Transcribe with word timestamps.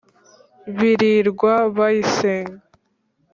Birirwa 0.77 1.53
bayisenga 1.77 2.61